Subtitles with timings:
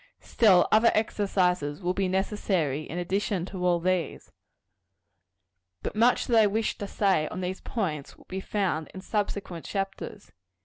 [0.23, 4.31] Still, other exercises will be necessary, in addition to all these.
[5.83, 9.63] But much that I wish to say on these points will be found in subsequent
[9.65, 10.31] chapters.